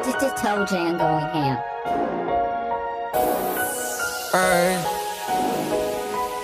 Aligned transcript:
just 0.00 0.36
tell 0.36 0.64
Jan 0.64 0.96
going 0.96 1.26
ham. 1.34 1.58
Ay. 4.34 4.80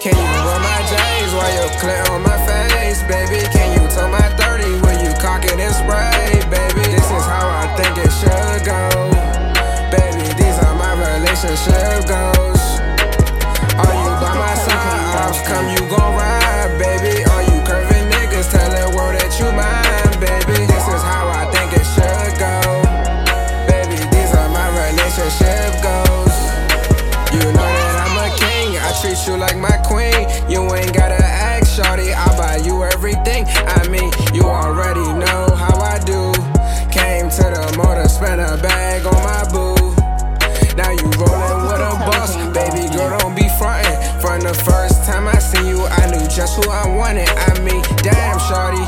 Can 0.03 0.15
you 0.15 0.29
roll 0.45 0.61
my 0.61 0.81
J's 0.91 1.33
while 1.33 1.53
you 1.57 1.69
clear 1.81 2.05
on 2.13 2.23
my 2.23 2.37
face, 2.47 3.03
baby? 3.05 3.41
Can 3.53 3.81
you 3.81 3.89
tell 3.89 4.09
my 4.09 4.29
30 4.37 4.81
when 4.85 5.05
you 5.05 5.13
cock 5.21 5.45
it 5.45 5.59
and 5.59 5.75
spray, 5.75 6.41
baby? 6.51 6.85
This 6.91 7.05
is 7.05 7.25
how 7.25 7.49
I 7.49 7.67
think 7.77 7.97
it 7.97 8.13
should 8.21 8.65
go. 8.69 8.81
Baby, 9.91 10.29
these 10.41 10.59
are 10.65 10.75
my 10.75 10.93
relationship 11.17 12.07
goals. 12.07 12.48
You 29.27 29.37
like 29.37 29.57
my 29.57 29.77
queen. 29.89 30.29
You 30.49 30.63
ain't 30.75 30.95
gotta 30.95 31.23
ask, 31.23 31.75
shorty, 31.75 32.13
I 32.13 32.27
buy 32.37 32.57
you 32.57 32.85
everything. 32.85 33.45
I 33.67 33.89
mean, 33.89 34.13
you 34.35 34.43
already 34.43 35.01
know 35.01 35.49
how 35.57 35.81
I 35.81 35.99
do. 36.05 36.33
Came 36.93 37.31
to 37.31 37.45
the 37.49 37.75
motor, 37.77 38.09
spent 38.09 38.41
a 38.41 38.61
bag 38.63 39.07
on 39.07 39.19
my 39.25 39.43
boo. 39.51 39.75
Now 40.77 40.91
you 40.91 41.09
rollin' 41.19 41.67
with 41.67 41.83
a 41.83 41.95
boss, 42.07 42.37
baby 42.55 42.87
girl, 42.95 43.19
don't 43.19 43.35
be 43.35 43.49
frontin'. 43.59 43.97
From 44.21 44.41
the 44.41 44.55
first 44.55 45.05
time 45.05 45.27
I 45.27 45.39
seen 45.39 45.67
you, 45.67 45.85
I 45.87 46.11
knew 46.11 46.25
just 46.29 46.55
who 46.57 46.71
I 46.71 46.87
wanted. 46.95 47.29
I 47.29 47.59
mean, 47.61 47.83
damn, 48.03 48.39
shorty, 48.47 48.85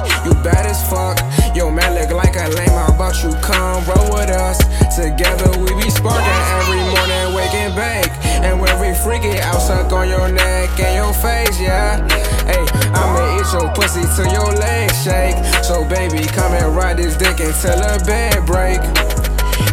it. 9.25 9.45
I'll 9.47 9.61
suck 9.61 9.93
on 9.93 10.09
your 10.09 10.31
neck 10.31 10.79
and 10.81 10.97
your 10.97 11.13
face, 11.15 11.61
yeah. 11.61 12.07
Hey, 12.47 12.65
I'ma 12.95 13.41
eat 13.41 13.53
your 13.53 13.73
pussy 13.75 14.03
till 14.17 14.33
your 14.33 14.53
legs 14.55 15.03
shake. 15.03 15.37
So 15.65 15.85
baby, 15.89 16.25
come 16.27 16.53
and 16.53 16.75
ride 16.77 16.97
this 16.99 17.17
dick 17.17 17.41
until 17.41 17.77
the 17.77 18.03
bed 18.07 18.47
break. 18.47 18.81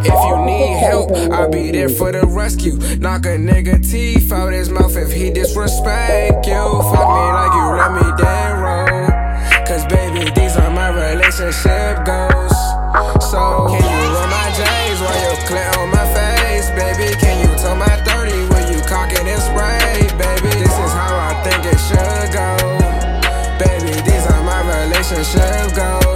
If 0.03 0.13
you 0.13 0.45
need 0.45 0.77
help, 0.77 1.11
I'll 1.31 1.49
be 1.49 1.71
there 1.71 1.89
for 1.89 2.11
the 2.11 2.25
rescue. 2.25 2.77
Knock 2.99 3.25
a 3.25 3.37
nigga 3.37 3.81
teeth 3.89 4.31
out 4.31 4.53
his 4.53 4.69
mouth 4.69 4.95
if 4.95 5.11
he 5.11 5.31
disrespect 5.31 6.45
you. 6.45 6.65
Fuck 6.93 7.09
me 7.15 7.25
like 7.37 7.53
you 7.53 7.67
let 7.75 7.91
me 7.97 8.23
dead 8.23 8.53
wrong. 8.61 9.07
Cause 9.65 9.85
baby, 9.87 10.29
these 10.31 10.55
are 10.55 10.71
my 10.71 10.89
relationship 10.89 12.05
goals. 12.05 12.55
So 13.31 13.67
and 25.11 25.25
serve 25.25 25.73
girl. 25.73 26.06